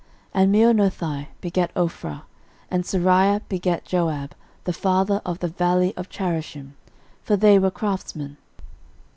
[0.33, 2.23] 13:004:014 And Meonothai begat Ophrah:
[2.71, 6.71] and Seraiah begat Joab, the father of the valley of Charashim;
[7.21, 8.37] for they were craftsmen.